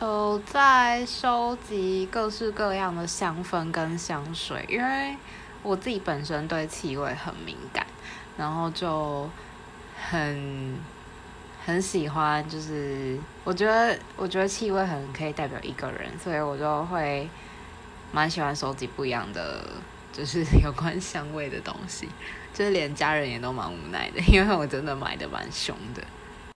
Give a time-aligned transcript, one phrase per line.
[0.00, 5.14] 有在收集各式各样的香氛跟香水因为
[5.62, 7.86] 我自己本身对气味很敏感
[8.38, 9.28] 然后就
[9.94, 10.74] 很
[11.66, 17.28] 很喜欢就是我觉得我觉得气味很可以代表一个人所以我就会
[18.10, 19.62] 蛮喜欢收集不一样的
[20.14, 22.08] 就是有关香味的东西
[22.54, 26.02] 就是连家人也都蛮无奈的因为我真的买的蛮凶的。